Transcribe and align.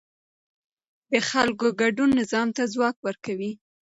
د 1.11 1.13
خلکو 1.29 1.67
ګډون 1.81 2.09
نظام 2.19 2.47
ته 2.57 2.63
ځواک 2.73 2.95
ورکوي 3.07 3.51